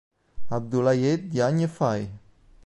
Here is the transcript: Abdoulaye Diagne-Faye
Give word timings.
Abdoulaye 0.57 1.19
Diagne-Faye 1.29 2.09